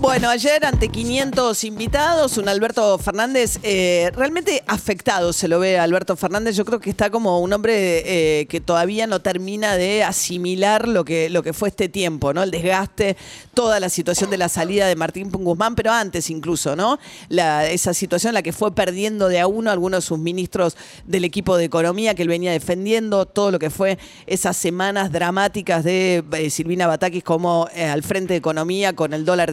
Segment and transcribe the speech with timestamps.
[0.00, 5.82] Bueno, ayer ante 500 invitados, un Alberto Fernández eh, realmente afectado se lo ve a
[5.82, 6.54] Alberto Fernández.
[6.54, 8.04] Yo creo que está como un hombre
[8.40, 12.44] eh, que todavía no termina de asimilar lo que, lo que fue este tiempo, ¿no?
[12.44, 13.16] El desgaste,
[13.54, 17.00] toda la situación de la salida de Martín Guzmán, pero antes incluso, ¿no?
[17.28, 20.76] Esa situación en la que fue perdiendo de a uno algunos de sus ministros
[21.06, 25.82] del equipo de economía que él venía defendiendo, todo lo que fue esas semanas dramáticas
[25.82, 29.50] de eh, Silvina Batakis como al frente de economía con el dólar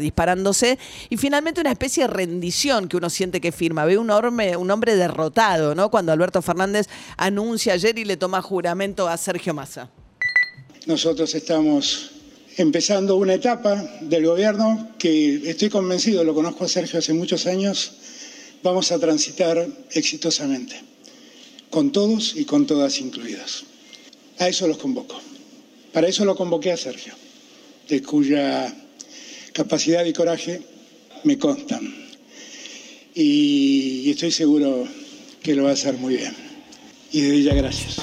[1.09, 3.85] y finalmente una especie de rendición que uno siente que firma.
[3.85, 5.89] Ve un hombre, un hombre derrotado, ¿no?
[5.89, 9.89] Cuando Alberto Fernández anuncia ayer y le toma juramento a Sergio Massa.
[10.85, 12.11] Nosotros estamos
[12.57, 17.93] empezando una etapa del gobierno que estoy convencido, lo conozco a Sergio hace muchos años,
[18.63, 20.79] vamos a transitar exitosamente,
[21.69, 23.63] con todos y con todas incluidas.
[24.39, 25.19] A eso los convoco.
[25.91, 27.13] Para eso lo convoqué a Sergio,
[27.87, 28.73] de cuya
[29.55, 30.61] capacidad y coraje
[31.23, 31.95] me constan.
[33.15, 34.85] Y, estoy seguro
[35.41, 36.33] que lo va a hacer muy bien.
[37.13, 37.95] Y de ella gracias.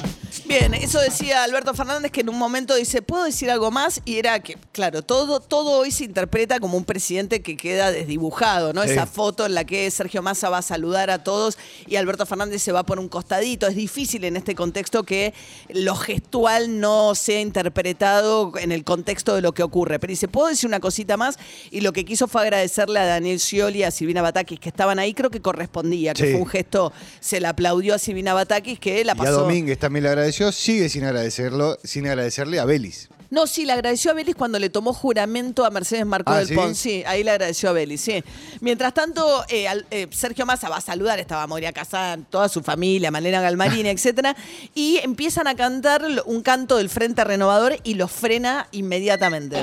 [0.53, 4.03] Bien, eso decía Alberto Fernández que en un momento dice, ¿puedo decir algo más?
[4.05, 8.75] Y era que, claro, todo, todo hoy se interpreta como un presidente que queda desdibujado,
[8.75, 8.83] ¿no?
[8.83, 12.61] Esa foto en la que Sergio Massa va a saludar a todos y Alberto Fernández
[12.61, 13.67] se va por un costadito.
[13.67, 15.33] Es difícil en este contexto que
[15.71, 19.99] lo gestual no sea interpretado en el contexto de lo que ocurre.
[20.01, 21.39] Pero dice, ¿puedo decir una cosita más?
[21.71, 24.99] Y lo que quiso fue agradecerle a Daniel Scioli y a Silvina Batakis que estaban
[24.99, 29.03] ahí, creo que correspondía, que fue un gesto, se le aplaudió a Silvina Batakis que
[29.03, 29.31] la pasó.
[29.31, 33.09] Y a Domínguez también le agradeció sigue sin agradecerlo, sin agradecerle a Belis.
[33.33, 36.55] No, sí, le agradeció a Belis cuando le tomó juramento a Mercedes Marco ah, del
[36.55, 36.75] Pon.
[36.75, 38.23] Sí, ahí le agradeció a Belis, sí.
[38.61, 43.11] Mientras tanto, eh, eh, Sergio Massa va a saludar, estaba Moria Casán, toda su familia,
[43.11, 44.37] Malena Galmarini, etcétera,
[44.75, 49.57] y empiezan a cantar un canto del Frente Renovador y lo frena inmediatamente.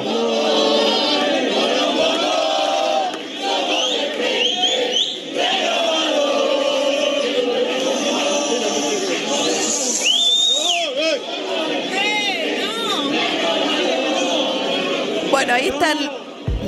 [15.80, 16.09] Bueno, ahí están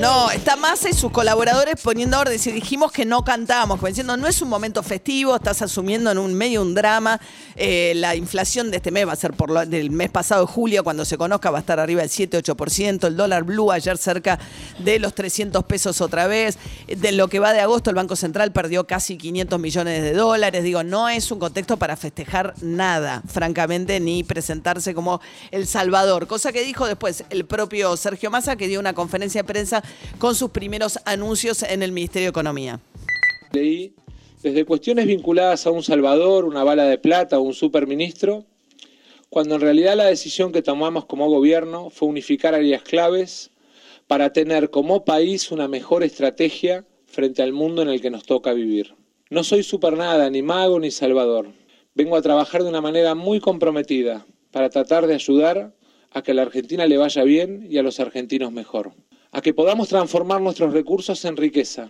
[0.02, 2.40] no, está Massa y sus colaboradores poniendo orden.
[2.40, 6.34] Si dijimos que no cantábamos, diciendo no es un momento festivo, estás asumiendo en un
[6.34, 7.22] medio un drama.
[7.56, 10.84] Eh, la inflación de este mes va a ser por lo, del mes pasado, julio,
[10.84, 13.06] cuando se conozca, va a estar arriba del 7-8%.
[13.06, 14.40] El dólar blue ayer cerca
[14.80, 16.58] de los 300 pesos otra vez.
[16.88, 20.64] De lo que va de agosto, el Banco Central perdió casi 500 millones de dólares.
[20.64, 26.26] Digo, no es un contexto para festejar nada, francamente, ni presentarse como El Salvador.
[26.26, 29.84] Cosa que dijo después el propio Sergio Massa, que dio una conferencia de prensa
[30.18, 32.80] con sus primeros anuncios en el Ministerio de Economía.
[33.52, 33.94] Leí
[34.42, 38.46] desde cuestiones vinculadas a un Salvador, una bala de plata o un superministro,
[39.30, 43.52] cuando en realidad la decisión que tomamos como gobierno fue unificar áreas claves
[44.08, 48.52] para tener como país una mejor estrategia frente al mundo en el que nos toca
[48.54, 48.96] vivir.
[49.30, 51.48] No soy super nada, ni mago ni salvador.
[51.94, 55.74] Vengo a trabajar de una manera muy comprometida para tratar de ayudar
[56.12, 58.92] a que a la Argentina le vaya bien y a los argentinos mejor
[59.32, 61.90] a que podamos transformar nuestros recursos en riqueza.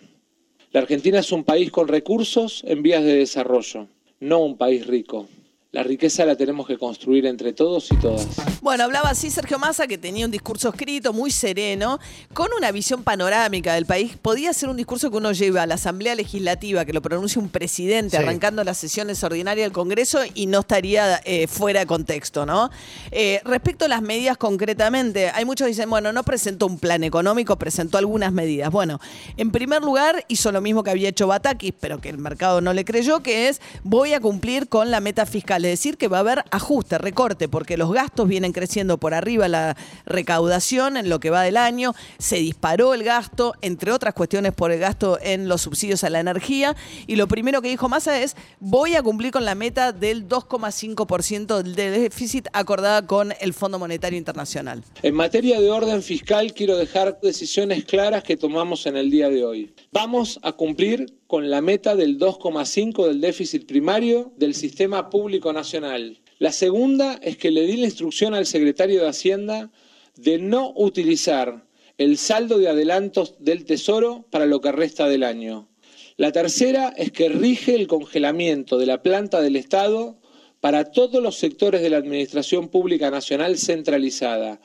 [0.72, 3.88] La Argentina es un país con recursos en vías de desarrollo,
[4.20, 5.28] no un país rico.
[5.74, 8.28] La riqueza la tenemos que construir entre todos y todas.
[8.62, 11.98] Bueno, hablaba así Sergio Massa, que tenía un discurso escrito muy sereno,
[12.34, 14.18] con una visión panorámica del país.
[14.22, 17.48] Podía ser un discurso que uno lleva a la Asamblea Legislativa, que lo pronuncie un
[17.48, 22.70] presidente arrancando las sesiones ordinarias del Congreso y no estaría eh, fuera de contexto, ¿no?
[23.12, 27.06] Eh, respecto a las medidas concretamente, hay muchos que dicen, bueno, no presentó un plan
[27.06, 28.72] económico, presentó algunas medidas.
[28.72, 29.00] Bueno,
[29.38, 32.74] en primer lugar, hizo lo mismo que había hecho Batakis, pero que el mercado no
[32.74, 36.18] le creyó, que es voy a cumplir con la meta fiscal es decir que va
[36.18, 41.20] a haber ajuste, recorte, porque los gastos vienen creciendo por arriba la recaudación en lo
[41.20, 45.48] que va del año, se disparó el gasto, entre otras cuestiones por el gasto en
[45.48, 46.76] los subsidios a la energía,
[47.08, 51.64] y lo primero que dijo Massa es, voy a cumplir con la meta del 2,5%
[51.64, 54.84] de déficit acordada con el Fondo Monetario Internacional.
[55.02, 59.44] En materia de orden fiscal, quiero dejar decisiones claras que tomamos en el día de
[59.44, 59.74] hoy.
[59.92, 66.20] Vamos a cumplir con la meta del 2,5 del déficit primario del sistema público nacional.
[66.40, 69.72] La segunda es que le di la instrucción al secretario de Hacienda
[70.16, 71.66] de no utilizar
[71.98, 75.70] el saldo de adelantos del Tesoro para lo que resta del año.
[76.18, 80.20] La tercera es que rige el congelamiento de la planta del Estado
[80.60, 84.62] para todos los sectores de la Administración Pública Nacional centralizada.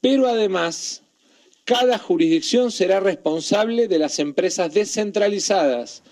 [0.00, 1.02] Pero además,
[1.64, 6.02] cada jurisdicción será responsable de las empresas descentralizadas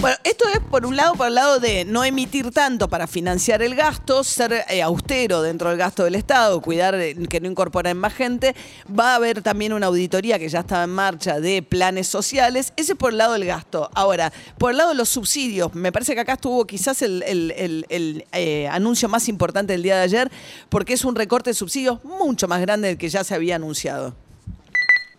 [0.00, 3.62] bueno, esto es por un lado, por el lado de no emitir tanto para financiar
[3.62, 6.96] el gasto, ser eh, austero dentro del gasto del Estado, cuidar
[7.28, 8.54] que no incorporen más gente.
[8.88, 12.72] Va a haber también una auditoría que ya estaba en marcha de planes sociales.
[12.76, 13.90] Ese es por el lado del gasto.
[13.94, 18.68] Ahora, por el lado de los subsidios, me parece que acá estuvo quizás el, eh,
[18.70, 20.30] anuncio más importante del día de ayer,
[20.68, 24.25] porque es un recorte de subsidios mucho más grande del que ya se había anunciado.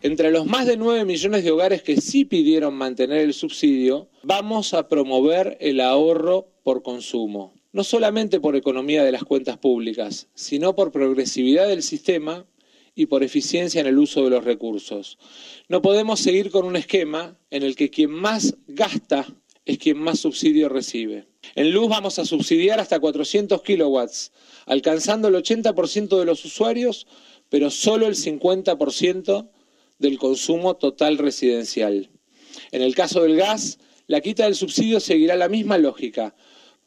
[0.07, 4.73] Entre los más de 9 millones de hogares que sí pidieron mantener el subsidio, vamos
[4.73, 10.77] a promover el ahorro por consumo, no solamente por economía de las cuentas públicas, sino
[10.77, 12.45] por progresividad del sistema
[12.95, 15.17] y por eficiencia en el uso de los recursos.
[15.67, 19.27] No podemos seguir con un esquema en el que quien más gasta
[19.65, 21.27] es quien más subsidio recibe.
[21.53, 24.31] En luz vamos a subsidiar hasta 400 kilowatts,
[24.67, 27.07] alcanzando el 80% de los usuarios,
[27.49, 29.49] pero solo el 50%
[29.99, 32.09] del consumo total residencial.
[32.71, 36.35] En el caso del gas, la quita del subsidio seguirá la misma lógica,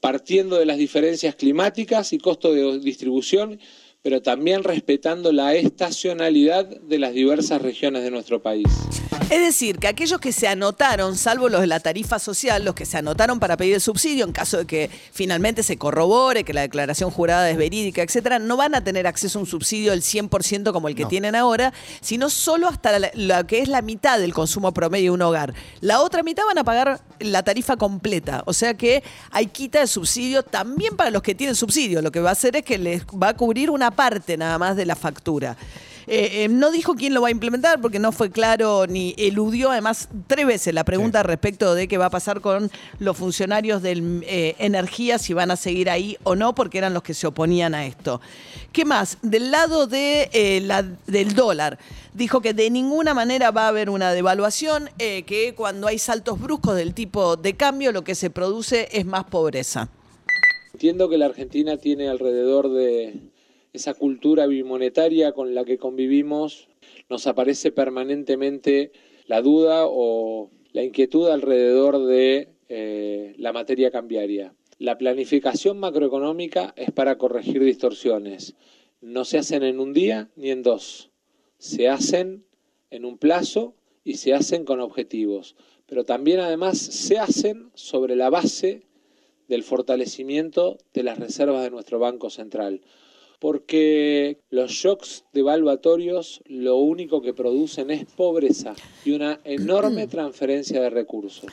[0.01, 3.61] partiendo de las diferencias climáticas y costo de distribución,
[4.03, 8.67] pero también respetando la estacionalidad de las diversas regiones de nuestro país.
[9.41, 12.85] Es decir, que aquellos que se anotaron, salvo los de la tarifa social, los que
[12.85, 16.62] se anotaron para pedir el subsidio en caso de que finalmente se corrobore que la
[16.62, 20.73] declaración jurada es verídica, etcétera, no van a tener acceso a un subsidio del 100%
[20.73, 24.73] como el que tienen ahora, sino solo hasta lo que es la mitad del consumo
[24.73, 25.55] promedio de un hogar.
[25.81, 29.87] La otra mitad van a pagar la tarifa completa, o sea que hay quita de
[29.87, 32.03] subsidio también para los que tienen subsidio.
[32.03, 34.76] Lo que va a hacer es que les va a cubrir una parte nada más
[34.76, 35.56] de la factura.
[36.06, 39.70] Eh, eh, no dijo quién lo va a implementar porque no fue claro ni eludió
[39.70, 44.23] además tres veces la pregunta respecto de qué va a pasar con los funcionarios de
[44.23, 47.75] eh, energía, si van a seguir ahí o no, porque eran los que se oponían
[47.75, 48.20] a esto.
[48.73, 49.19] ¿Qué más?
[49.23, 51.79] Del lado de, la, del dólar,
[52.14, 56.76] dijo que de ninguna manera va a haber una devaluación, que cuando hay saltos bruscos
[56.76, 59.88] del tipo de cambio, lo que se produce es más pobreza.
[60.73, 63.30] Entiendo que la Argentina tiene alrededor de
[63.73, 66.69] esa cultura bimonetaria con la que convivimos,
[67.09, 68.93] nos aparece permanentemente
[69.27, 74.55] la duda o la inquietud alrededor de eh, la materia cambiaria.
[74.79, 78.55] La planificación macroeconómica es para corregir distorsiones.
[79.01, 81.11] No se hacen en un día ni en dos.
[81.59, 82.45] Se hacen
[82.91, 83.75] en un plazo
[84.05, 85.57] y se hacen con objetivos.
[85.87, 88.87] Pero también además se hacen sobre la base
[89.49, 92.81] del fortalecimiento de las reservas de nuestro Banco Central
[93.41, 100.91] porque los shocks devaluatorios lo único que producen es pobreza y una enorme transferencia de
[100.91, 101.51] recursos.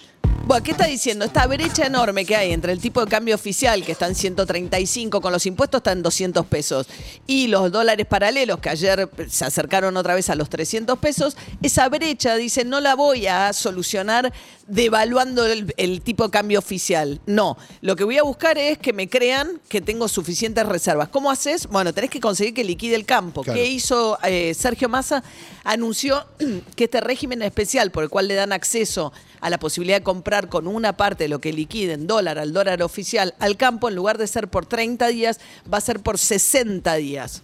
[0.48, 1.26] Bueno, ¿qué está diciendo?
[1.26, 5.20] Esta brecha enorme que hay entre el tipo de cambio oficial, que está en 135,
[5.20, 6.88] con los impuestos está en 200 pesos,
[7.26, 11.90] y los dólares paralelos, que ayer se acercaron otra vez a los 300 pesos, esa
[11.90, 14.32] brecha, dice, no la voy a solucionar
[14.68, 17.20] devaluando el, tipo de cambio oficial.
[17.26, 21.10] No, lo que voy a buscar es que me crean que tengo suficientes reservas.
[21.10, 21.68] ¿Cómo haces?
[21.68, 23.44] Bueno, tenés que conseguir que liquide el campo.
[23.44, 25.24] ¿Qué hizo eh, Sergio Massa?
[25.64, 26.26] Anunció
[26.76, 30.50] que este régimen especial por el cual le dan acceso a la posibilidad de comprar
[30.50, 34.18] con una parte de lo que liquiden dólar al dólar oficial al campo, en lugar
[34.18, 35.40] de ser por 30 días,
[35.72, 37.44] va a ser por 60 días.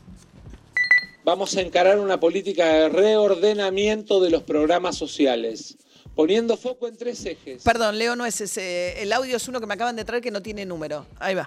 [1.24, 5.77] Vamos a encarar una política de reordenamiento de los programas sociales,
[6.15, 7.63] poniendo foco en tres ejes.
[7.63, 9.01] Perdón, Leo, no es ese.
[9.01, 11.05] El audio es uno que me acaban de traer que no tiene número.
[11.20, 11.43] Ahí va.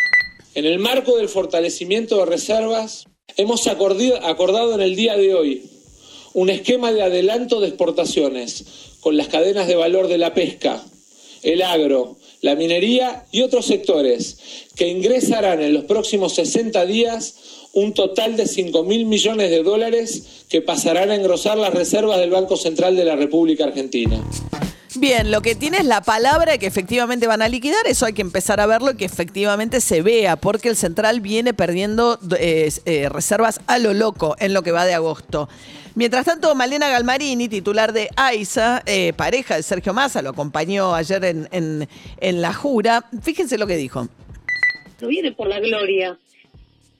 [0.54, 3.04] En el marco del fortalecimiento de reservas,
[3.36, 5.70] hemos acordado en el día de hoy
[6.32, 8.64] un esquema de adelanto de exportaciones
[9.00, 10.82] con las cadenas de valor de la pesca,
[11.42, 14.38] el agro, la minería y otros sectores,
[14.74, 17.36] que ingresarán en los próximos 60 días
[17.72, 22.30] un total de 5 mil millones de dólares que pasarán a engrosar las reservas del
[22.30, 24.22] Banco Central de la República Argentina.
[24.98, 28.22] Bien, lo que tiene es la palabra que efectivamente van a liquidar, eso hay que
[28.22, 33.08] empezar a verlo y que efectivamente se vea, porque el central viene perdiendo eh, eh,
[33.10, 35.50] reservas a lo loco en lo que va de agosto.
[35.96, 41.24] Mientras tanto, Malena Galmarini, titular de AISA, eh, pareja de Sergio Massa, lo acompañó ayer
[41.24, 41.88] en,
[42.20, 43.04] la jura.
[43.22, 44.08] Fíjense lo que dijo.
[45.00, 46.18] No viene por la gloria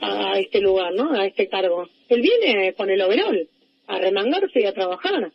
[0.01, 1.13] a este lugar, ¿no?
[1.13, 1.89] A este cargo.
[2.09, 3.49] Él viene con el overall,
[3.87, 5.31] a remangarse y a trabajar.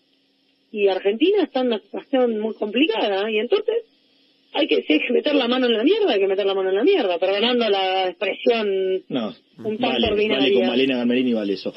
[0.72, 3.84] Y Argentina está en una situación muy complicada, y entonces
[4.54, 6.54] hay que, si hay que meter la mano en la mierda, hay que meter la
[6.54, 10.38] mano en la mierda, perdonando la expresión no, un tanto ordinaria.
[10.38, 11.74] Vale con Malena Galmarini vale eso.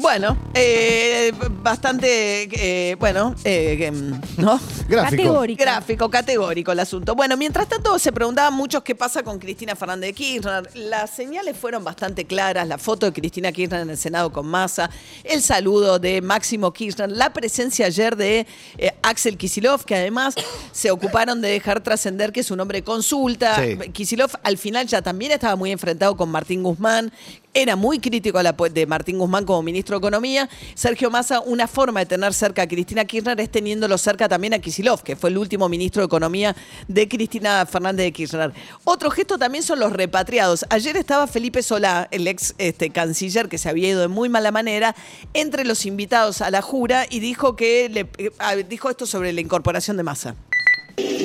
[0.00, 4.60] Bueno, eh, bastante, eh, bueno, eh, em, ¿no?
[4.88, 5.16] Gráfico.
[5.16, 5.60] Categórico.
[5.64, 7.16] Gráfico, categórico el asunto.
[7.16, 10.70] Bueno, mientras tanto se preguntaban muchos qué pasa con Cristina Fernández de Kirchner.
[10.74, 14.88] Las señales fueron bastante claras, la foto de Cristina Kirchner en el Senado con masa,
[15.24, 18.46] el saludo de Máximo Kirchner, la presencia ayer de
[18.78, 20.36] eh, Axel Kisilov, que además
[20.70, 23.56] se ocuparon de dejar trascender que es un hombre de consulta.
[23.56, 23.76] Sí.
[23.90, 27.12] Kisilov al final ya también estaba muy enfrentado con Martín Guzmán.
[27.60, 28.38] Era muy crítico
[28.70, 30.48] de Martín Guzmán como ministro de Economía.
[30.76, 34.60] Sergio Massa, una forma de tener cerca a Cristina Kirchner es teniéndolo cerca también a
[34.60, 36.54] Kisilov, que fue el último ministro de Economía
[36.86, 38.52] de Cristina Fernández de Kirchner.
[38.84, 40.66] Otro gesto también son los repatriados.
[40.70, 44.52] Ayer estaba Felipe Solá, el ex este, canciller que se había ido de muy mala
[44.52, 44.94] manera,
[45.34, 47.86] entre los invitados a la jura y dijo que
[48.18, 50.36] eh, dijo esto sobre la incorporación de Massa.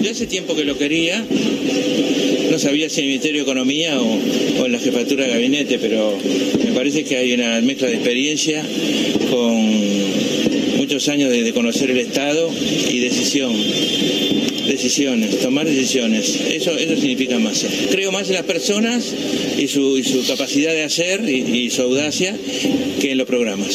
[0.01, 1.23] Yo hace tiempo que lo quería,
[2.53, 6.15] no sabía si en el Ministerio de Economía o, en la jefatura de gabinete, pero
[6.63, 8.63] me parece que hay una mezcla de experiencia
[9.31, 12.51] con muchos años de, conocer el Estado
[12.91, 13.53] y decisión.
[14.67, 16.39] Decisiones, tomar decisiones.
[16.51, 17.65] Eso, eso significa más.
[17.89, 19.13] Creo más en las personas
[19.57, 22.37] y su, y su capacidad de hacer y su audacia
[23.01, 23.73] que en los programas.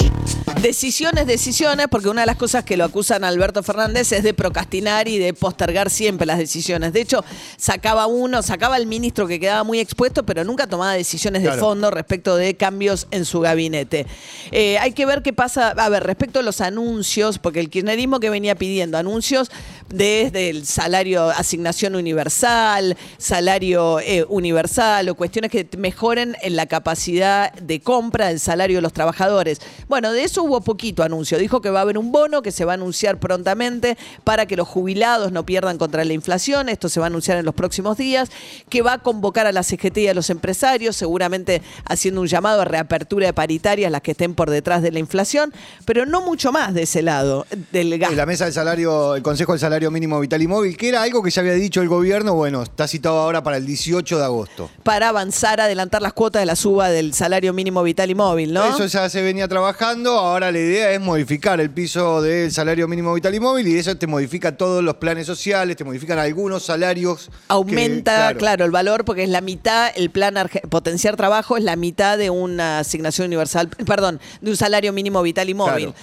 [0.62, 4.34] Decisiones, decisiones, porque una de las cosas que lo acusan a Alberto Fernández es de
[4.34, 6.92] procrastinar y de postergar siempre las decisiones.
[6.92, 7.24] De hecho,
[7.56, 11.60] sacaba uno, sacaba al ministro que quedaba muy expuesto, pero nunca tomaba decisiones de Claro.
[11.60, 14.06] fondo respecto de cambios en su gabinete.
[14.50, 18.18] Eh, hay que ver qué pasa, a ver, respecto a los anuncios, porque el kirchnerismo
[18.18, 19.50] que venía pidiendo anuncios
[19.90, 27.52] desde el salario, asignación universal, salario eh, universal o cuestiones que mejoren en la capacidad
[27.54, 29.60] de compra del salario de los trabajadores.
[29.88, 31.38] Bueno, de eso hubo poquito anuncio.
[31.38, 34.56] Dijo que va a haber un bono que se va a anunciar prontamente para que
[34.56, 36.68] los jubilados no pierdan contra la inflación.
[36.68, 38.30] Esto se va a anunciar en los próximos días.
[38.68, 42.60] Que va a convocar a la CGT y a los empresarios, seguramente haciendo un llamado
[42.62, 45.52] a reapertura de paritarias, las que estén por detrás de la inflación,
[45.84, 48.16] pero no mucho más de ese lado, del En gasto.
[48.16, 51.22] la mesa del salario, el Consejo del Salario Mínimo Vital y Móvil, que era algo
[51.22, 54.70] que ya había dicho el gobierno, bueno, está citado ahora para el 18 de agosto.
[54.82, 58.64] para avanzar, adelantar las cuotas de la suba del salario mínimo vital y móvil, ¿no?
[58.64, 63.14] Eso ya se venía trabajando, ahora la idea es modificar el piso del salario mínimo
[63.14, 67.26] vital y móvil y eso te modifica todos los planes sociales, te modifican algunos salarios.
[67.26, 68.64] que, Aumenta, claro.
[68.64, 72.30] el valor porque es la mitad, el plan Arge- potenciar trabajo es la mitad de
[72.30, 75.92] una asignación universal, perdón, de un salario mínimo vital y móvil.
[75.92, 75.94] Claro.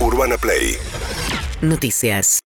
[0.00, 0.76] Urbana Play
[1.60, 2.40] Noticias.